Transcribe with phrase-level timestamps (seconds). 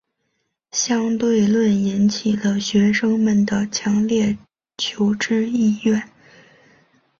[0.71, 4.35] 相对论引起了学生们的强烈
[4.75, 6.09] 求知意愿。